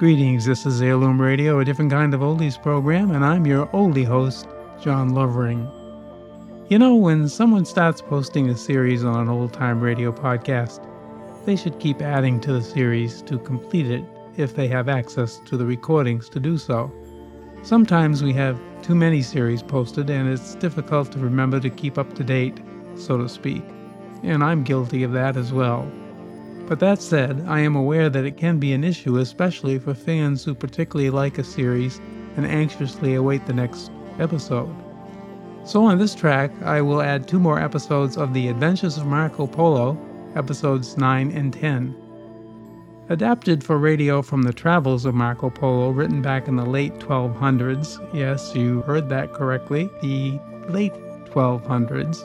[0.00, 4.06] Greetings, this is Heirloom Radio, a different kind of oldies program, and I'm your oldie
[4.06, 4.48] host,
[4.80, 5.68] John Lovering.
[6.70, 10.80] You know, when someone starts posting a series on an old time radio podcast,
[11.44, 14.02] they should keep adding to the series to complete it
[14.38, 16.90] if they have access to the recordings to do so.
[17.62, 22.14] Sometimes we have too many series posted, and it's difficult to remember to keep up
[22.14, 22.58] to date,
[22.96, 23.62] so to speak,
[24.22, 25.86] and I'm guilty of that as well.
[26.70, 30.44] But that said, I am aware that it can be an issue, especially for fans
[30.44, 32.00] who particularly like a series
[32.36, 34.72] and anxiously await the next episode.
[35.64, 39.48] So, on this track, I will add two more episodes of The Adventures of Marco
[39.48, 39.98] Polo,
[40.36, 41.92] episodes 9 and 10.
[43.08, 47.98] Adapted for radio from the travels of Marco Polo, written back in the late 1200s.
[48.14, 50.94] Yes, you heard that correctly, the late
[51.32, 52.22] 1200s.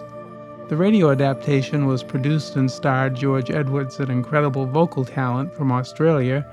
[0.67, 6.43] The radio adaptation was produced and starred George Edwards, an incredible vocal talent from Australia,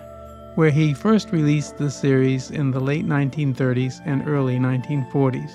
[0.55, 5.51] where he first released the series in the late 1930s and early 1940s.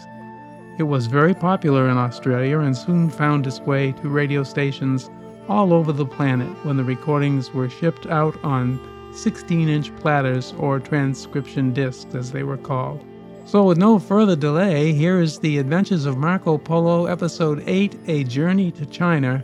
[0.80, 5.12] It was very popular in Australia and soon found its way to radio stations
[5.48, 8.80] all over the planet when the recordings were shipped out on
[9.14, 13.06] 16 inch platters or transcription discs, as they were called.
[13.48, 18.26] So, with no further delay, here is The Adventures of Marco Polo, Episode 8 A
[18.26, 19.42] Journey to China,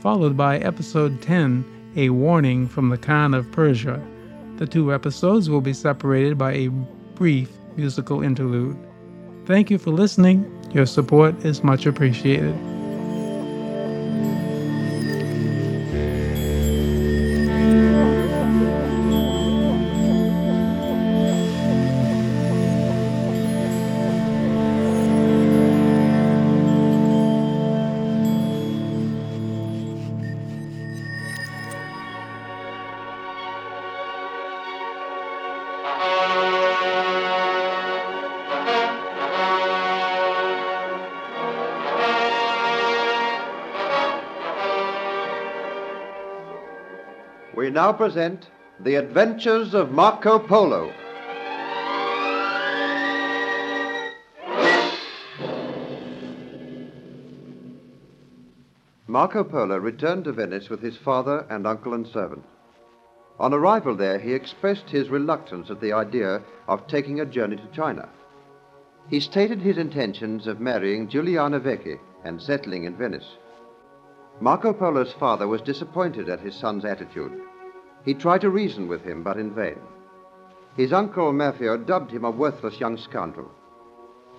[0.00, 4.04] followed by Episode 10 A Warning from the Khan of Persia.
[4.56, 6.68] The two episodes will be separated by a
[7.14, 8.76] brief musical interlude.
[9.46, 10.44] Thank you for listening.
[10.72, 12.56] Your support is much appreciated.
[47.58, 48.46] We now present
[48.78, 50.92] The Adventures of Marco Polo.
[59.08, 62.44] Marco Polo returned to Venice with his father and uncle and servant.
[63.40, 67.66] On arrival there, he expressed his reluctance at the idea of taking a journey to
[67.74, 68.08] China.
[69.10, 73.26] He stated his intentions of marrying Giuliana Vecchi and settling in Venice.
[74.40, 77.32] Marco Polo's father was disappointed at his son's attitude.
[78.04, 79.78] He tried to reason with him, but in vain.
[80.76, 83.50] His uncle Maffeo dubbed him a worthless young scoundrel.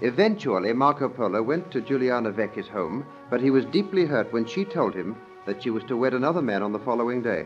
[0.01, 4.63] Eventually, Marco Polo went to Giuliana Vecchi's home, but he was deeply hurt when she
[4.63, 7.45] told him that she was to wed another man on the following day.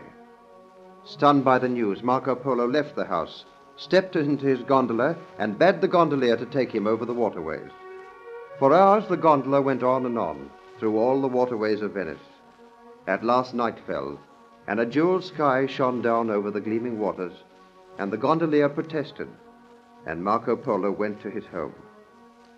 [1.02, 3.44] Stunned by the news, Marco Polo left the house,
[3.76, 7.70] stepped into his gondola, and bade the gondolier to take him over the waterways.
[8.58, 12.22] For hours, the gondola went on and on through all the waterways of Venice.
[13.08, 14.18] At last, night fell,
[14.66, 17.34] and a jeweled sky shone down over the gleaming waters,
[17.98, 19.28] and the gondolier protested,
[20.06, 21.74] and Marco Polo went to his home.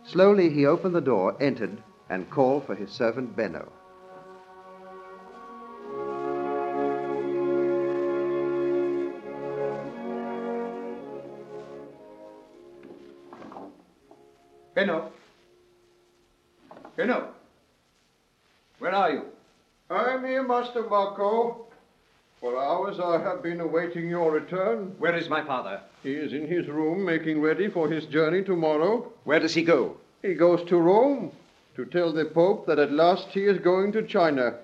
[0.05, 3.73] Slowly he opened the door, entered, and called for his servant Benno.
[14.75, 15.11] Benno.
[16.97, 17.31] Benno.
[18.79, 19.23] Where are you?
[19.89, 21.66] I'm here, Master Marco.
[22.47, 24.95] For hours I have been awaiting your return.
[25.01, 25.81] Where is my father?
[26.05, 29.11] He is in his room making ready for his journey tomorrow.
[29.25, 29.97] Where does he go?
[30.23, 31.33] He goes to Rome
[31.75, 34.55] to tell the Pope that at last he is going to China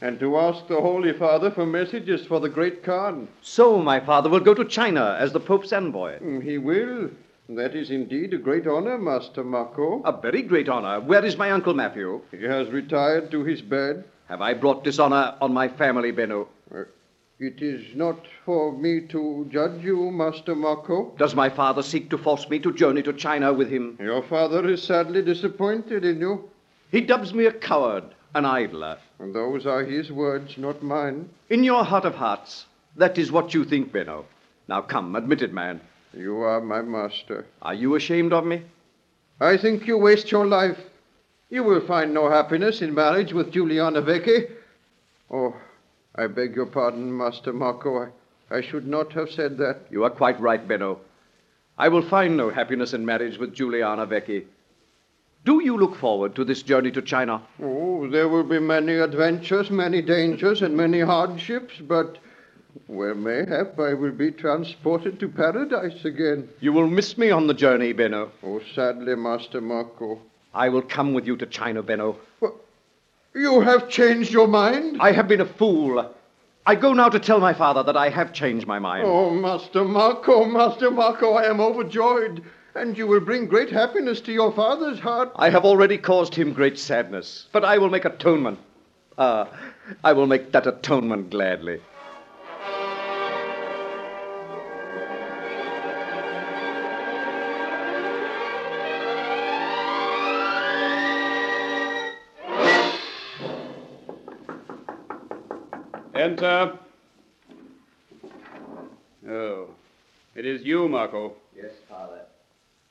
[0.00, 3.28] and to ask the Holy Father for messages for the great Khan.
[3.40, 6.18] So my father will go to China as the Pope's envoy.
[6.18, 7.08] Mm, He will.
[7.50, 10.02] That is indeed a great honor, Master Marco.
[10.02, 10.98] A very great honor.
[10.98, 12.20] Where is my uncle Matthew?
[12.32, 14.02] He has retired to his bed.
[14.28, 16.48] Have I brought dishonor on my family, Benno?
[17.40, 21.14] It is not for me to judge you, Master Marco.
[21.18, 23.96] Does my father seek to force me to journey to China with him?
[24.00, 26.50] Your father is sadly disappointed in you.
[26.90, 28.02] He dubs me a coward,
[28.34, 28.98] an idler.
[29.20, 31.30] And those are his words, not mine.
[31.48, 34.24] In your heart of hearts, that is what you think, Benno.
[34.66, 35.80] Now come, admit it, man.
[36.12, 37.46] You are my master.
[37.62, 38.62] Are you ashamed of me?
[39.40, 40.78] I think you waste your life.
[41.50, 44.50] You will find no happiness in marriage with Giuliana Vecchi.
[45.30, 45.54] Oh,
[46.18, 48.02] I beg your pardon, Master Marco.
[48.50, 49.82] I, I should not have said that.
[49.88, 50.98] You are quite right, Benno.
[51.78, 54.44] I will find no happiness in marriage with Giuliana Vecchi.
[55.44, 57.40] Do you look forward to this journey to China?
[57.62, 62.18] Oh, there will be many adventures, many dangers, and many hardships, but
[62.88, 66.48] Well, mayhap I will be transported to paradise again.
[66.60, 68.32] You will miss me on the journey, Benno.
[68.42, 70.18] Oh, sadly, Master Marco.
[70.52, 72.16] I will come with you to China, Benno.
[73.34, 74.98] You have changed your mind?
[75.00, 76.14] I have been a fool.
[76.66, 79.04] I go now to tell my father that I have changed my mind.
[79.06, 82.42] Oh, Master Marco, Master Marco, I am overjoyed.
[82.74, 85.32] And you will bring great happiness to your father's heart.
[85.36, 88.58] I have already caused him great sadness, but I will make atonement.
[89.16, 89.48] Ah,
[90.04, 91.80] I will make that atonement gladly.
[106.18, 106.76] Enter.
[109.28, 109.68] Oh,
[110.34, 111.34] it is you, Marco.
[111.56, 112.22] Yes, Father.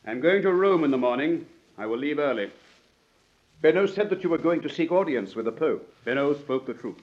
[0.06, 1.45] I'm going to Rome in the morning.
[1.77, 2.50] I will leave early.
[3.62, 5.94] Benno said that you were going to seek audience with the Pope.
[6.06, 7.01] Benno spoke the truth.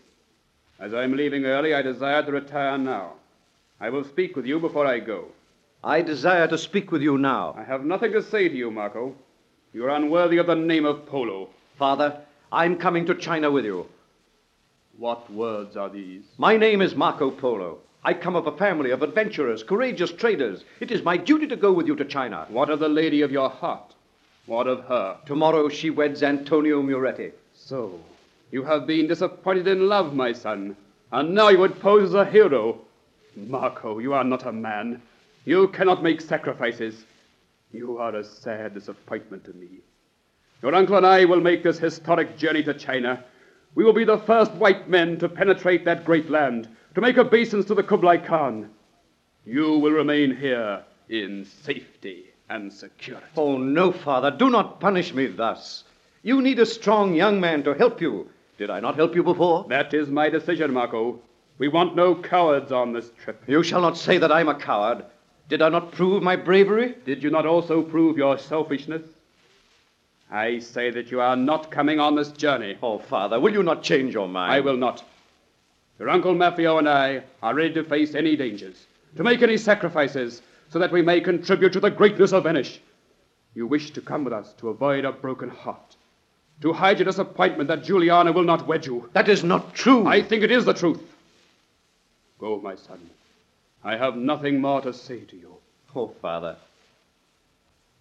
[0.80, 3.12] As I'm leaving early, I desire to retire now.
[3.78, 5.26] I will speak with you before I go.
[5.82, 7.54] I desire to speak with you now.
[7.54, 9.14] I have nothing to say to you, Marco.
[9.74, 11.50] You are unworthy of the name of Polo.
[11.78, 12.16] Father,
[12.50, 13.88] I'm coming to China with you.
[14.96, 16.22] What words are these?
[16.38, 17.78] My name is Marco Polo.
[18.04, 20.62] I come of a family of adventurers, courageous traders.
[20.78, 22.46] It is my duty to go with you to China.
[22.48, 23.92] What of the lady of your heart?
[24.46, 25.16] What of her?
[25.26, 27.32] Tomorrow she weds Antonio Muretti.
[27.54, 27.98] So,
[28.52, 30.76] you have been disappointed in love, my son,
[31.10, 32.80] and now you would pose as a hero.
[33.34, 35.02] Marco, you are not a man.
[35.44, 37.04] You cannot make sacrifices.
[37.72, 39.80] You are a sad disappointment to me.
[40.62, 43.24] Your uncle and I will make this historic journey to China.
[43.74, 47.66] We will be the first white men to penetrate that great land, to make obeisance
[47.66, 48.70] to the Kublai Khan.
[49.44, 53.26] You will remain here in safety and security.
[53.36, 55.84] Oh, no, Father, do not punish me thus.
[56.22, 58.28] You need a strong young man to help you.
[58.58, 59.66] Did I not help you before?
[59.68, 61.20] That is my decision, Marco.
[61.58, 63.42] We want no cowards on this trip.
[63.46, 65.04] You shall not say that I'm a coward.
[65.48, 66.94] Did I not prove my bravery?
[67.04, 69.02] Did you not also prove your selfishness?
[70.30, 72.76] I say that you are not coming on this journey.
[72.82, 74.52] Oh, Father, will you not change your mind?
[74.52, 75.04] I will not.
[75.98, 78.86] Your Uncle Maffeo and I are ready to face any dangers,
[79.16, 82.78] to make any sacrifices, so that we may contribute to the greatness of Venice.
[83.54, 85.96] You wish to come with us to avoid a broken heart,
[86.62, 89.08] to hide your disappointment that Giuliana will not wed you.
[89.12, 90.06] That is not true.
[90.06, 91.00] I think it is the truth.
[92.40, 92.98] Go, my son.
[93.84, 95.54] I have nothing more to say to you.
[95.94, 96.56] Oh, Father,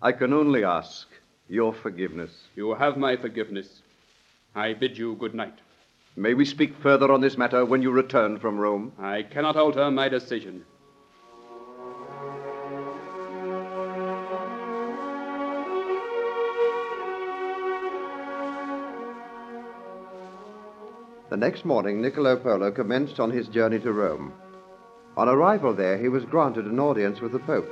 [0.01, 1.07] I can only ask
[1.53, 2.31] your forgiveness.
[2.55, 3.67] You have my forgiveness.
[4.55, 5.53] I bid you good night.
[6.15, 8.91] May we speak further on this matter when you return from Rome?
[8.99, 10.65] I cannot alter my decision.
[21.29, 24.33] The next morning, Niccolo Polo commenced on his journey to Rome.
[25.17, 27.71] On arrival there, he was granted an audience with the Pope.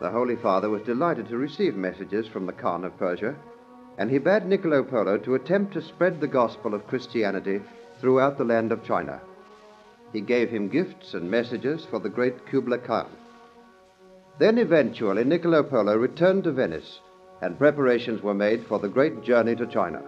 [0.00, 3.34] The Holy Father was delighted to receive messages from the Khan of Persia,
[3.98, 7.60] and he bade Niccolo Polo to attempt to spread the gospel of Christianity
[8.00, 9.20] throughout the land of China.
[10.12, 13.08] He gave him gifts and messages for the great Kublai Khan.
[14.38, 17.00] Then eventually Niccolo Polo returned to Venice,
[17.42, 20.02] and preparations were made for the great journey to China.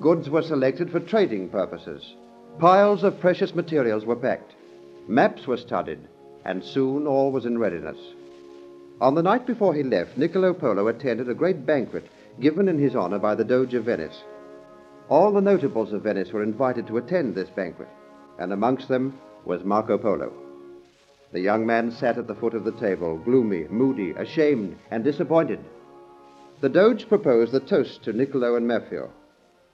[0.00, 2.14] Goods were selected for trading purposes.
[2.60, 4.54] Piles of precious materials were packed.
[5.08, 6.00] Maps were studied,
[6.44, 7.98] and soon all was in readiness.
[8.98, 12.06] On the night before he left, Niccolo Polo attended a great banquet
[12.40, 14.24] given in his honor by the Doge of Venice.
[15.10, 17.88] All the notables of Venice were invited to attend this banquet,
[18.38, 20.32] and amongst them was Marco Polo.
[21.32, 25.60] The young man sat at the foot of the table, gloomy, moody, ashamed, and disappointed.
[26.62, 29.10] The Doge proposed the toast to Niccolo and Maffeo,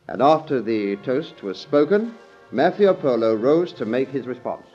[0.08, 2.14] and after the toast was spoken,
[2.50, 4.66] Maffeo Polo rose to make his response.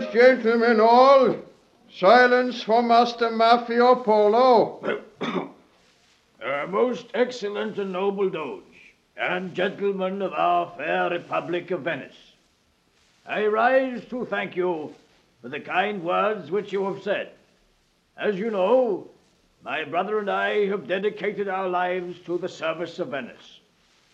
[0.00, 1.36] Gentlemen all.
[1.90, 5.00] Silence for Master Maffeo Polo.
[5.20, 12.32] Uh, most excellent and noble Doge, and gentlemen of our fair Republic of Venice,
[13.26, 14.94] I rise to thank you
[15.42, 17.30] for the kind words which you have said.
[18.16, 19.08] As you know,
[19.64, 23.60] my brother and I have dedicated our lives to the service of Venice.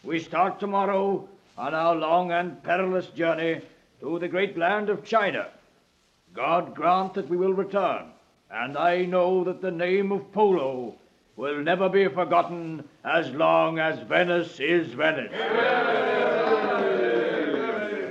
[0.04, 3.60] We start tomorrow on our long and perilous journey
[4.00, 5.48] to the great land of China.
[6.34, 8.06] God grant that we will return,
[8.50, 10.94] and I know that the name of Polo
[11.36, 15.32] will never be forgotten as long as Venice is Venice.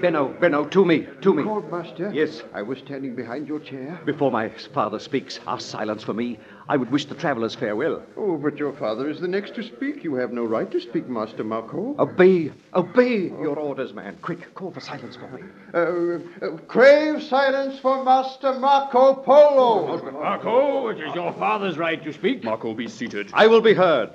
[0.01, 1.43] Benno, Benno, to me, to me.
[1.43, 2.11] Cold, master?
[2.11, 2.41] Yes.
[2.53, 4.01] I was standing behind your chair.
[4.03, 6.39] Before my father speaks, ask silence for me.
[6.67, 8.01] I would wish the travelers farewell.
[8.17, 10.03] Oh, but your father is the next to speak.
[10.03, 11.95] You have no right to speak, Master Marco.
[11.99, 14.17] Obey, obey your orders, man.
[14.23, 15.43] Quick, call for silence for me.
[15.71, 20.11] Uh, uh, crave silence for Master Marco Polo.
[20.11, 22.43] Marco, it is your father's right to speak.
[22.43, 23.29] Marco, be seated.
[23.33, 24.09] I will be heard.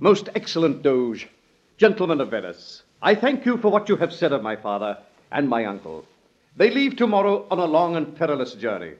[0.00, 1.28] Most excellent Doge,
[1.78, 4.98] gentlemen of Venice, I thank you for what you have said of my father
[5.32, 6.04] and my uncle.
[6.56, 8.94] They leave tomorrow on a long and perilous journey.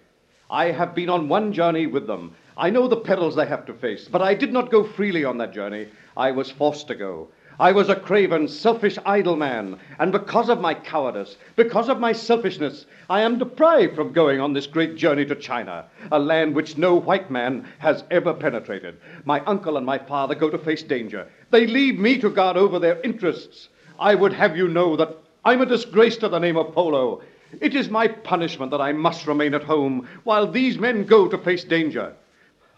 [0.49, 2.35] I have been on one journey with them.
[2.57, 5.39] I know the perils they have to face, but I did not go freely on
[5.39, 5.89] that journey.
[6.17, 7.29] I was forced to go.
[7.61, 12.13] I was a craven, selfish, idle man, and because of my cowardice, because of my
[12.13, 16.79] selfishness, I am deprived from going on this great journey to China, a land which
[16.79, 18.97] no white man has ever penetrated.
[19.27, 21.29] My uncle and my father go to face danger.
[21.51, 23.69] They leave me to guard over their interests.
[23.99, 25.19] I would have you know that
[25.51, 27.23] I'm a disgrace to the name of Polo.
[27.61, 31.37] It is my punishment that I must remain at home while these men go to
[31.37, 32.15] face danger.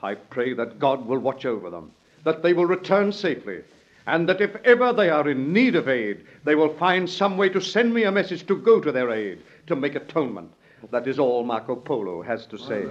[0.03, 1.93] I pray that God will watch over them,
[2.25, 3.61] that they will return safely,
[4.07, 7.51] and that if ever they are in need of aid, they will find some way
[7.51, 10.51] to send me a message to go to their aid, to make atonement.
[10.91, 12.87] That is all Marco Polo has to say.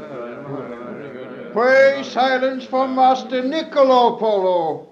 [1.54, 4.90] Pray silence for Master Niccolo Polo.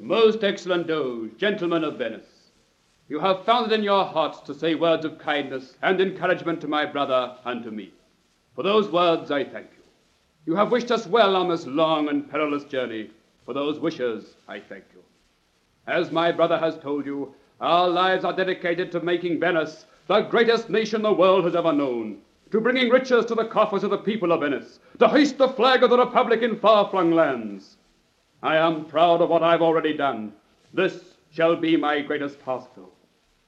[0.00, 2.26] Most excellent Doge, gentlemen of Venice,
[3.12, 6.66] you have found it in your hearts to say words of kindness and encouragement to
[6.66, 7.92] my brother and to me.
[8.56, 9.84] For those words I thank you.
[10.46, 13.10] You have wished us well on this long and perilous journey.
[13.44, 15.02] For those wishes I thank you.
[15.86, 20.70] As my brother has told you, our lives are dedicated to making Venice the greatest
[20.70, 22.16] nation the world has ever known,
[22.50, 25.82] to bringing riches to the coffers of the people of Venice, to hoist the flag
[25.82, 27.76] of the Republic in far flung lands.
[28.42, 30.32] I am proud of what I've already done.
[30.72, 30.98] This
[31.30, 32.88] shall be my greatest though.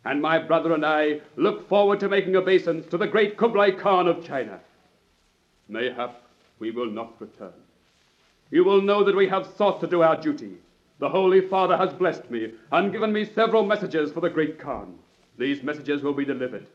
[0.05, 4.07] And my brother and I look forward to making obeisance to the great Kublai Khan
[4.07, 4.61] of China.
[5.69, 6.17] Mayhap
[6.59, 7.53] we will not return.
[8.51, 10.59] You will know that we have sought to do our duty.
[11.01, 14.95] The Holy Father has blessed me and given me several messages for the great Khan.
[15.39, 16.67] These messages will be delivered.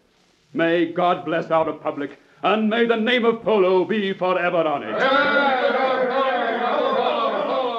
[0.54, 5.00] May God bless our republic, and may the name of Polo be forever on it.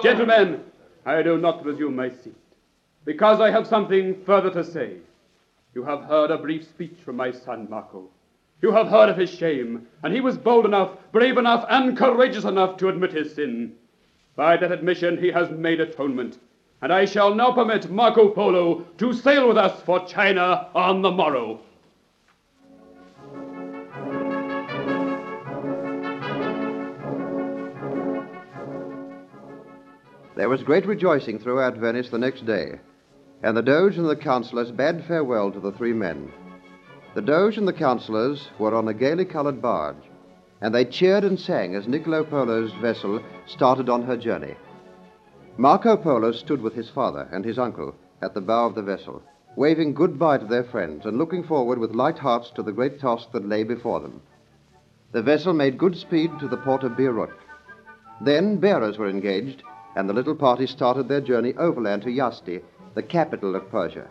[0.02, 0.64] Gentlemen,
[1.04, 2.37] I do not resume my seat,
[3.04, 4.99] because I have something further to say.
[5.72, 8.10] You have heard a brief speech from my son Marco.
[8.60, 12.44] You have heard of his shame, and he was bold enough, brave enough, and courageous
[12.44, 13.76] enough to admit his sin.
[14.34, 16.38] By that admission, he has made atonement,
[16.82, 21.10] and I shall now permit Marco Polo to sail with us for China on the
[21.10, 21.60] morrow.
[30.36, 32.80] There was great rejoicing throughout Venice the next day,
[33.42, 36.30] and the Doge and the councillors bade farewell to the three men.
[37.14, 39.97] The Doge and the councillors were on a gaily colored barge,
[40.61, 44.54] and they cheered and sang as Niccolo Polo's vessel started on her journey.
[45.56, 49.23] Marco Polo stood with his father and his uncle at the bow of the vessel,
[49.56, 53.32] waving goodbye to their friends and looking forward with light hearts to the great task
[53.32, 54.20] that lay before them.
[55.12, 57.30] The vessel made good speed to the port of Beirut.
[58.20, 59.62] Then bearers were engaged,
[59.97, 62.62] and the little party started their journey overland to Yazdi,
[62.94, 64.09] the capital of Persia.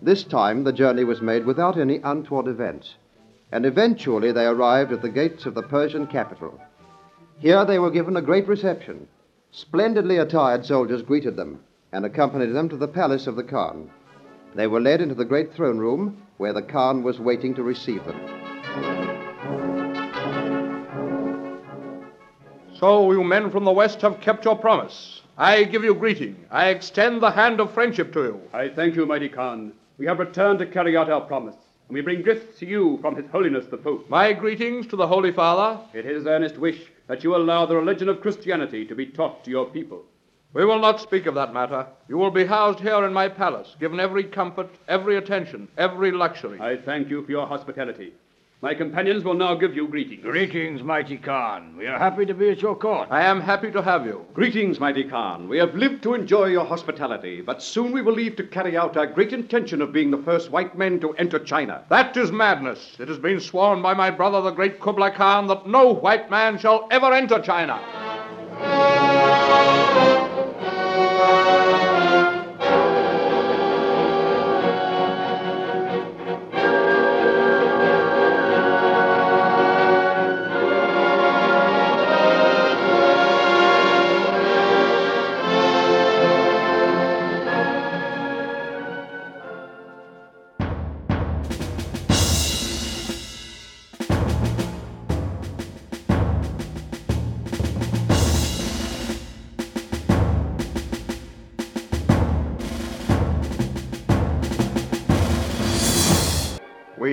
[0.00, 2.96] This time the journey was made without any untoward events,
[3.50, 6.60] and eventually they arrived at the gates of the Persian capital.
[7.38, 9.08] Here they were given a great reception.
[9.50, 11.60] Splendidly attired soldiers greeted them
[11.92, 13.90] and accompanied them to the palace of the Khan.
[14.54, 18.04] They were led into the great throne room where the Khan was waiting to receive
[18.04, 18.20] them.
[22.74, 25.22] So you men from the West have kept your promise.
[25.40, 26.34] I give you greeting.
[26.50, 28.40] I extend the hand of friendship to you.
[28.52, 29.72] I thank you, mighty Khan.
[29.96, 31.54] We have returned to carry out our promise,
[31.86, 34.10] and we bring gifts to you from His Holiness the Pope.
[34.10, 35.80] My greetings to the Holy Father.
[35.94, 39.44] It is his earnest wish that you allow the religion of Christianity to be taught
[39.44, 40.02] to your people.
[40.54, 41.86] We will not speak of that matter.
[42.08, 46.58] You will be housed here in my palace, given every comfort, every attention, every luxury.
[46.60, 48.12] I thank you for your hospitality.
[48.60, 50.24] My companions will now give you greetings.
[50.24, 51.76] Greetings, mighty Khan.
[51.76, 53.06] We are happy to be at your court.
[53.08, 54.26] I am happy to have you.
[54.34, 55.48] Greetings, mighty Khan.
[55.48, 58.96] We have lived to enjoy your hospitality, but soon we will leave to carry out
[58.96, 61.84] our great intention of being the first white men to enter China.
[61.88, 62.96] That is madness.
[62.98, 66.58] It has been sworn by my brother, the great Kublai Khan, that no white man
[66.58, 67.80] shall ever enter China.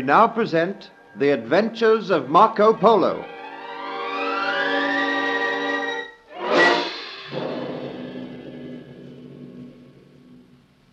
[0.02, 3.24] Now present The Adventures of Marco Polo.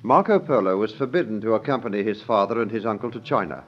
[0.03, 3.65] Marco Polo was forbidden to accompany his father and his uncle to China.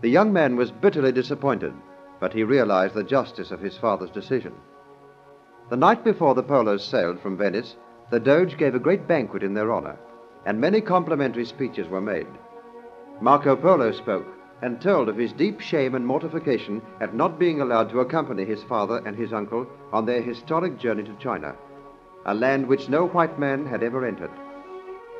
[0.00, 1.74] The young man was bitterly disappointed,
[2.20, 4.54] but he realized the justice of his father's decision.
[5.68, 7.76] The night before the Polos sailed from Venice,
[8.10, 9.98] the Doge gave a great banquet in their honor,
[10.46, 12.28] and many complimentary speeches were made.
[13.20, 17.90] Marco Polo spoke and told of his deep shame and mortification at not being allowed
[17.90, 21.54] to accompany his father and his uncle on their historic journey to China,
[22.26, 24.30] a land which no white man had ever entered.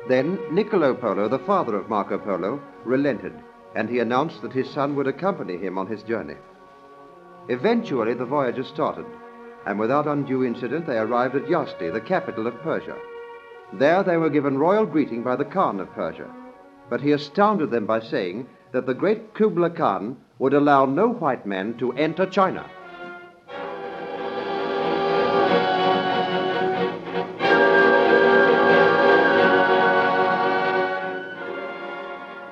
[0.07, 3.33] Then Niccolo Polo, the father of Marco Polo, relented,
[3.75, 6.35] and he announced that his son would accompany him on his journey.
[7.47, 9.05] Eventually, the voyage started,
[9.65, 12.95] and without undue incident, they arrived at Yazdi, the capital of Persia.
[13.73, 16.29] There, they were given royal greeting by the Khan of Persia,
[16.89, 21.45] but he astounded them by saying that the great Kubla Khan would allow no white
[21.45, 22.65] man to enter China.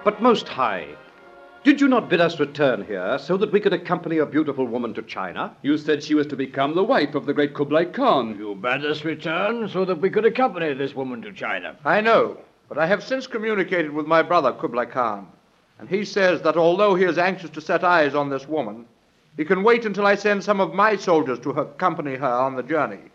[0.04, 0.88] But most high,
[1.64, 4.94] did you not bid us return here so that we could accompany a beautiful woman
[4.94, 5.54] to China?
[5.62, 8.38] You said she was to become the wife of the great Kublai Khan.
[8.40, 11.76] You bade us return so that we could accompany this woman to China.
[11.84, 12.38] I know,
[12.70, 15.28] but I have since communicated with my brother Kublai Khan,
[15.80, 18.86] and he says that although he is anxious to set eyes on this woman,
[19.38, 22.64] he can wait until I send some of my soldiers to accompany her on the
[22.64, 23.12] journey.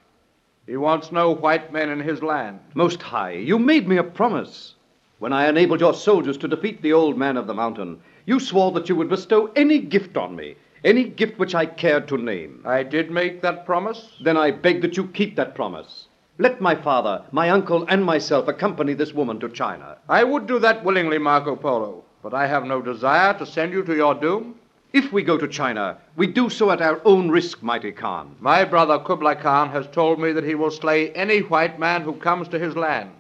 [0.67, 2.61] He wants no white men in his land.
[2.75, 4.75] Most high, you made me a promise.
[5.19, 8.71] When I enabled your soldiers to defeat the old man of the mountain, you swore
[8.73, 12.63] that you would bestow any gift on me, any gift which I cared to name.
[12.65, 14.17] I did make that promise.
[14.23, 16.07] Then I beg that you keep that promise.
[16.39, 19.99] Let my father, my uncle, and myself accompany this woman to China.
[20.09, 23.83] I would do that willingly, Marco Polo, but I have no desire to send you
[23.85, 24.55] to your doom.
[24.93, 28.37] If we go to China, we do so at our own risk, mighty Khan.
[28.41, 32.13] My brother Kublai Khan has told me that he will slay any white man who
[32.13, 33.11] comes to his land.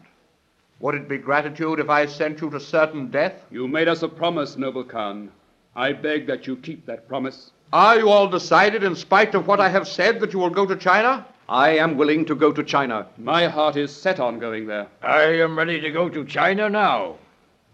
[0.80, 3.34] Would it be gratitude if I sent you to certain death?
[3.50, 5.30] You made us a promise, noble Khan.
[5.74, 7.52] I beg that you keep that promise.
[7.72, 10.66] Are you all decided, in spite of what I have said, that you will go
[10.66, 11.26] to China?
[11.48, 13.06] I am willing to go to China.
[13.16, 14.88] My heart is set on going there.
[15.02, 17.16] I am ready to go to China now.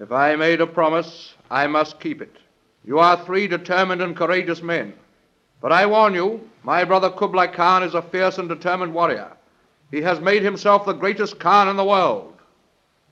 [0.00, 2.36] If I made a promise, I must keep it.
[2.84, 4.94] You are three determined and courageous men.
[5.60, 9.32] But I warn you, my brother Kublai Khan is a fierce and determined warrior.
[9.90, 12.34] He has made himself the greatest Khan in the world.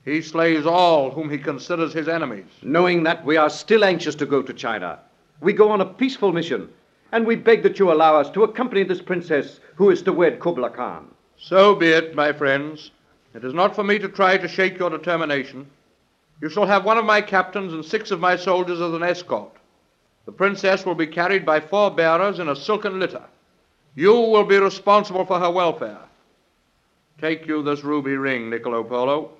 [0.05, 2.45] He slays all whom he considers his enemies.
[2.63, 4.99] Knowing that, we are still anxious to go to China.
[5.41, 6.69] We go on a peaceful mission,
[7.11, 10.39] and we beg that you allow us to accompany this princess who is to wed
[10.39, 11.07] Kublai Khan.
[11.37, 12.91] So be it, my friends.
[13.33, 15.67] It is not for me to try to shake your determination.
[16.41, 19.51] You shall have one of my captains and six of my soldiers as an escort.
[20.25, 23.23] The princess will be carried by four bearers in a silken litter.
[23.95, 26.01] You will be responsible for her welfare.
[27.19, 29.31] Take you this ruby ring, Niccolo Polo.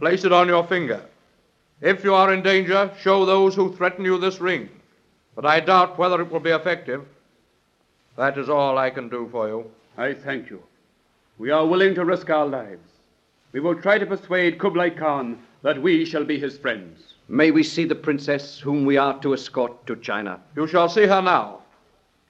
[0.00, 1.02] Place it on your finger.
[1.80, 4.68] If you are in danger, show those who threaten you this ring.
[5.34, 7.04] But I doubt whether it will be effective.
[8.16, 9.70] That is all I can do for you.
[9.96, 10.62] I thank you.
[11.38, 12.88] We are willing to risk our lives.
[13.52, 17.14] We will try to persuade Kublai Khan that we shall be his friends.
[17.26, 20.38] May we see the princess whom we are to escort to China.
[20.54, 21.58] You shall see her now.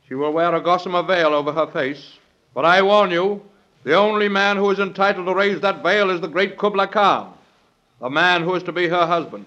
[0.09, 2.15] She will wear a gossamer veil over her face.
[2.55, 3.43] But I warn you,
[3.85, 7.35] the only man who is entitled to raise that veil is the great Kublai Khan,
[8.01, 9.45] the man who is to be her husband.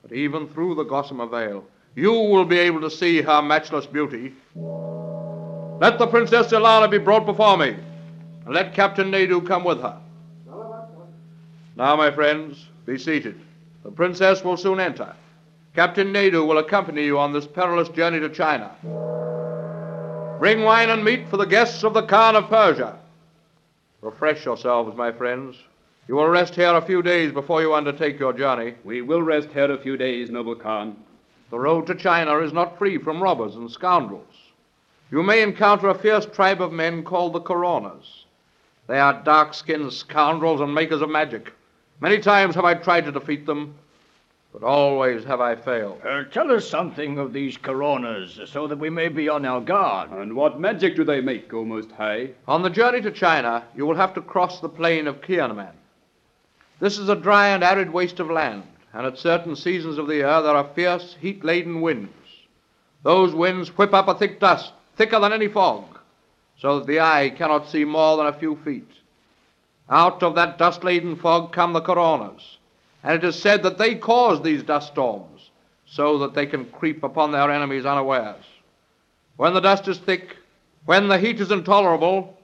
[0.00, 4.32] But even through the gossamer veil, you will be able to see her matchless beauty.
[4.54, 7.76] Let the Princess Ilala be brought before me,
[8.46, 10.00] and let Captain Nadu come with her.
[11.76, 13.38] Now, my friends, be seated.
[13.84, 15.14] The princess will soon enter.
[15.74, 18.70] Captain Nadu will accompany you on this perilous journey to China.
[20.38, 22.98] Bring wine and meat for the guests of the Khan of Persia.
[24.00, 25.56] Refresh yourselves, my friends.
[26.08, 28.74] You will rest here a few days before you undertake your journey.
[28.84, 30.96] We will rest here a few days, noble Khan.
[31.50, 34.34] The road to China is not free from robbers and scoundrels.
[35.10, 38.24] You may encounter a fierce tribe of men called the Coronas.
[38.86, 41.52] They are dark skinned scoundrels and makers of magic.
[42.00, 43.74] Many times have I tried to defeat them,
[44.52, 46.00] but always have I failed.
[46.04, 50.10] Uh, tell us something of these coronas so that we may be on our guard.
[50.10, 52.30] And what magic do they make, O Most High?
[52.46, 55.72] On the journey to China, you will have to cross the plain of Kianman.
[56.80, 60.16] This is a dry and arid waste of land, and at certain seasons of the
[60.16, 62.12] year there are fierce, heat laden winds.
[63.02, 65.84] Those winds whip up a thick dust, thicker than any fog,
[66.58, 68.90] so that the eye cannot see more than a few feet.
[69.88, 72.58] Out of that dust laden fog come the coronas,
[73.04, 75.50] and it is said that they cause these dust storms,
[75.86, 78.44] so that they can creep upon their enemies unawares.
[79.36, 80.36] When the dust is thick,
[80.86, 82.36] when the heat is intolerable,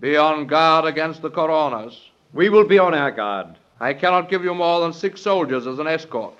[0.00, 2.00] be on guard against the coronas.
[2.32, 3.56] We will be on our guard.
[3.80, 6.34] I cannot give you more than six soldiers as an escort.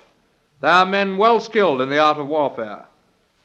[0.60, 2.84] They are men well skilled in the art of warfare,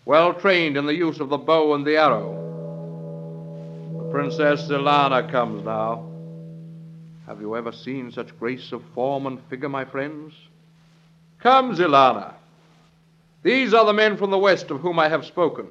[0.06, 2.40] well trained in the use of the bow and the arrow.
[3.98, 6.13] The Princess Zilana comes now.
[7.26, 10.34] Have you ever seen such grace of form and figure, my friends?
[11.40, 12.34] Come, Zilana.
[13.44, 15.68] These are the men from the west of whom I have spoken.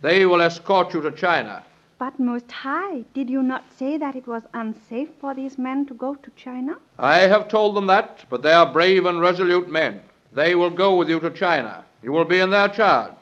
[0.00, 1.64] They will escort you to China.
[1.98, 5.94] But, Most High, did you not say that it was unsafe for these men to
[5.94, 6.76] go to China?
[6.98, 10.00] I have told them that, but they are brave and resolute men.
[10.32, 11.84] They will go with you to China.
[12.02, 13.12] You will be in their charge.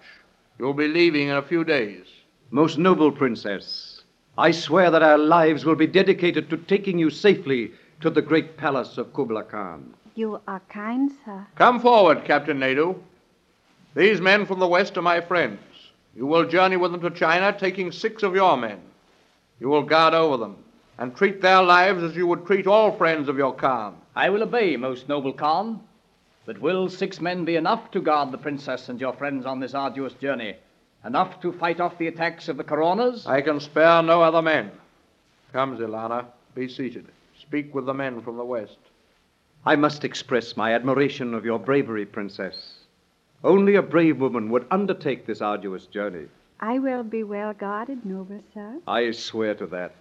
[0.58, 2.06] You will be leaving in a few days.
[2.50, 3.89] Most noble princess,
[4.40, 8.56] I swear that our lives will be dedicated to taking you safely to the great
[8.56, 9.92] palace of Kubla Khan.
[10.14, 11.46] You are kind, sir.
[11.56, 12.94] Come forward, Captain Naidu.
[13.94, 15.60] These men from the west are my friends.
[16.16, 18.80] You will journey with them to China, taking six of your men.
[19.60, 20.56] You will guard over them
[20.96, 23.94] and treat their lives as you would treat all friends of your Khan.
[24.16, 25.80] I will obey, most noble Khan.
[26.46, 29.74] But will six men be enough to guard the princess and your friends on this
[29.74, 30.56] arduous journey?
[31.04, 33.26] Enough to fight off the attacks of the Coronas?
[33.26, 34.70] I can spare no other men.
[35.52, 37.06] Come, Zilana, be seated.
[37.40, 38.76] Speak with the men from the west.
[39.64, 42.74] I must express my admiration of your bravery, princess.
[43.42, 46.26] Only a brave woman would undertake this arduous journey.
[46.60, 48.76] I will be well guarded, noble sir.
[48.86, 49.94] I swear to that.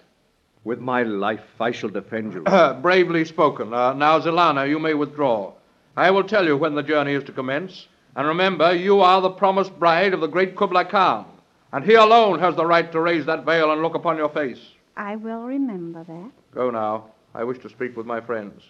[0.65, 2.41] With my life, I shall defend you.
[2.81, 3.73] Bravely spoken.
[3.73, 5.53] Uh, now, Zilana, you may withdraw.
[5.95, 7.87] I will tell you when the journey is to commence.
[8.19, 11.25] And remember, you are the promised bride of the great Kublai Khan.
[11.71, 14.59] And he alone has the right to raise that veil and look upon your face.
[14.97, 16.31] I will remember that.
[16.53, 17.11] Go now.
[17.33, 18.61] I wish to speak with my friends.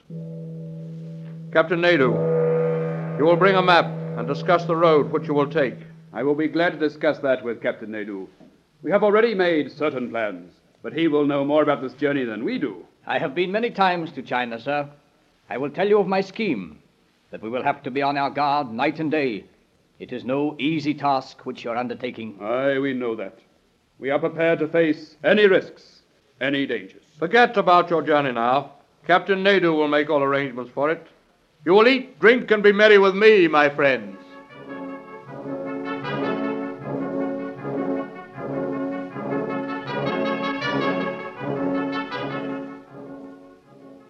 [1.52, 2.12] Captain Naidu,
[3.18, 3.86] you will bring a map
[4.20, 5.80] and discuss the road which you will take.
[6.14, 8.28] I will be glad to discuss that with Captain Naidu.
[8.84, 12.46] We have already made certain plans, but he will know more about this journey than
[12.46, 12.86] we do.
[13.08, 14.88] I have been many times to China, sir.
[15.50, 16.79] I will tell you of my scheme
[17.32, 19.46] that we will have to be on our guard night and day.
[20.00, 22.38] It is no easy task which you're undertaking.
[22.42, 23.38] Aye, we know that.
[24.00, 26.02] We are prepared to face any risks,
[26.40, 27.04] any dangers.
[27.18, 28.72] Forget about your journey now.
[29.06, 31.06] Captain Naidu will make all arrangements for it.
[31.66, 34.18] You will eat, drink, and be merry with me, my friends.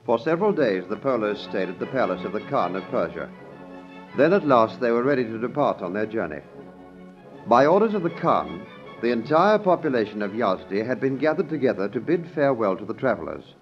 [0.09, 3.29] For several days, the Polos stayed at the palace of the Khan of Persia.
[4.17, 6.39] Then at last they were ready to depart on their journey.
[7.45, 8.65] By orders of the Khan,
[9.03, 13.53] the entire population of Yazdi had been gathered together to bid farewell to the travelers.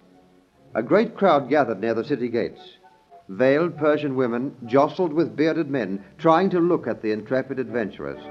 [0.74, 2.62] A great crowd gathered near the city gates.
[3.28, 8.24] Veiled Persian women jostled with bearded men, trying to look at the intrepid adventurers.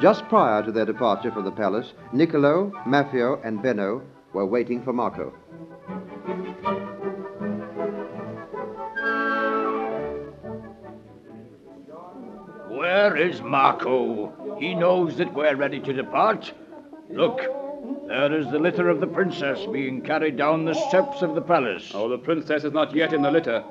[0.00, 4.00] Just prior to their departure from the palace, Niccolo, Maffeo, and Benno
[4.32, 5.34] were waiting for Marco.
[13.04, 14.56] Where is Marco?
[14.58, 16.50] He knows that we're ready to depart.
[17.10, 17.38] Look,
[18.08, 21.92] there is the litter of the princess being carried down the steps of the palace.
[21.92, 23.62] Oh, the princess is not yet in the litter.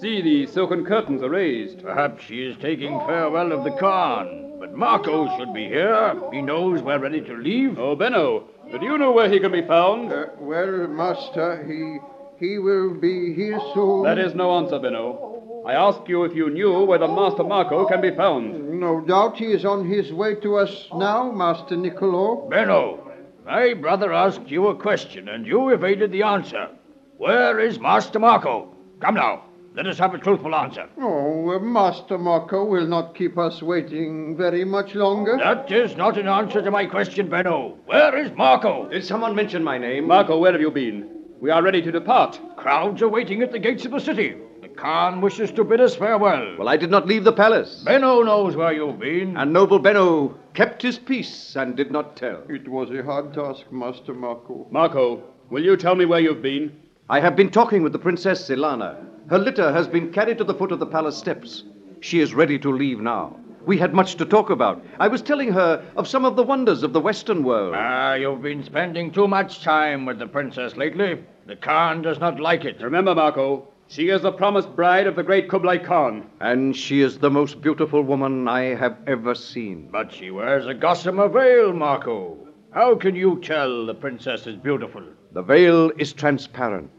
[0.00, 1.82] See, the silken curtains are raised.
[1.82, 4.52] Perhaps she is taking farewell of the Khan.
[4.60, 6.14] But Marco should be here.
[6.32, 7.80] He knows we're ready to leave.
[7.80, 10.12] Oh, Benno, do you know where he can be found?
[10.12, 11.98] Uh, well, master, he
[12.38, 14.04] he will be here soon.
[14.04, 15.35] That is no answer, Benno.
[15.66, 18.78] I ask you if you knew where the Master Marco can be found.
[18.78, 22.48] No doubt he is on his way to us now, Master Niccolo.
[22.48, 23.10] Benno,
[23.44, 26.68] my brother asked you a question, and you evaded the answer.
[27.16, 28.76] Where is Master Marco?
[29.00, 29.42] Come now,
[29.74, 30.88] let us have a truthful answer.
[31.00, 35.36] Oh, uh, Master Marco will not keep us waiting very much longer.
[35.36, 37.76] That is not an answer to my question, Benno.
[37.86, 38.88] Where is Marco?
[38.88, 40.06] Did someone mention my name?
[40.06, 41.10] Marco, where have you been?
[41.40, 42.38] We are ready to depart.
[42.56, 44.36] Crowds are waiting at the gates of the city.
[44.76, 46.56] The Khan wishes to bid us farewell.
[46.58, 47.82] Well, I did not leave the palace.
[47.86, 49.34] Benno knows where you've been.
[49.34, 52.42] And noble Benno kept his peace and did not tell.
[52.50, 54.66] It was a hard task, Master Marco.
[54.70, 56.78] Marco, will you tell me where you've been?
[57.08, 59.02] I have been talking with the Princess Zilana.
[59.30, 61.64] Her litter has been carried to the foot of the palace steps.
[62.00, 63.34] She is ready to leave now.
[63.64, 64.84] We had much to talk about.
[65.00, 67.74] I was telling her of some of the wonders of the Western world.
[67.74, 71.24] Ah, you've been spending too much time with the princess lately.
[71.46, 72.82] The Khan does not like it.
[72.82, 76.28] Remember, Marco, she is the promised bride of the great Kublai Khan.
[76.40, 79.88] And she is the most beautiful woman I have ever seen.
[79.90, 82.36] But she wears a gossamer veil, Marco.
[82.72, 85.02] How can you tell the princess is beautiful?
[85.32, 86.90] The veil is transparent.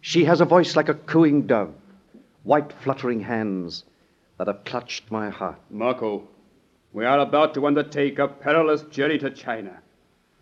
[0.00, 1.74] She has a voice like a cooing dove,
[2.42, 3.84] white fluttering hands,
[4.38, 5.60] that have clutched my heart.
[5.70, 6.26] Marco,
[6.92, 9.78] we are about to undertake a perilous journey to China.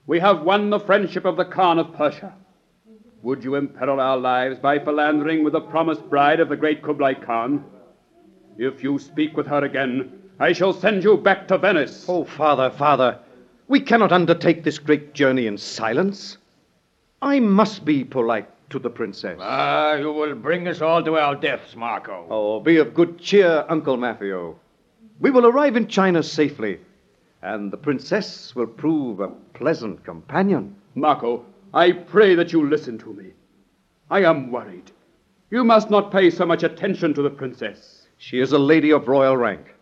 [0.06, 2.34] We have won the friendship of the Khan of Persia.
[3.22, 7.14] Would you imperil our lives by philandering with the promised bride of the great Kublai
[7.14, 7.64] Khan?
[8.58, 12.04] If you speak with her again, I shall send you back to Venice.
[12.08, 13.20] Oh, father, father,
[13.68, 16.36] we cannot undertake this great journey in silence.
[17.22, 19.38] I must be polite to the princess.
[19.40, 22.26] Ah, you will bring us all to our deaths, Marco.
[22.28, 24.56] Oh, be of good cheer, Uncle Maffeo.
[25.20, 26.80] We will arrive in China safely,
[27.40, 30.74] and the princess will prove a pleasant companion.
[30.96, 33.32] Marco, I pray that you listen to me.
[34.10, 34.90] I am worried.
[35.50, 38.06] You must not pay so much attention to the princess.
[38.18, 39.74] She is a lady of royal rank,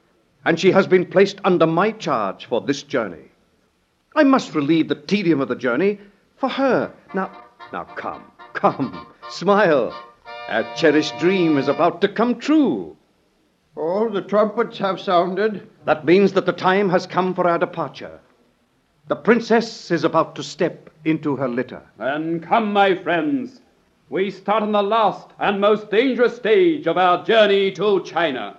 [0.44, 3.30] and she has been placed under my charge for this journey.
[4.14, 5.98] I must relieve the tedium of the journey
[6.36, 6.92] for her.
[7.12, 8.24] Now, now come,
[8.54, 9.92] come, smile.
[10.48, 12.96] Our cherished dream is about to come true.
[13.76, 15.68] Oh, the trumpets have sounded.
[15.86, 18.20] That means that the time has come for our departure.
[19.10, 21.82] The princess is about to step into her litter.
[21.98, 23.60] Then come, my friends.
[24.08, 28.56] We start on the last and most dangerous stage of our journey to China.